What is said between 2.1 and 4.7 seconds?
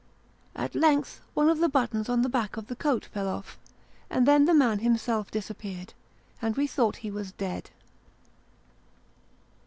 the back of the coat fell off, and then the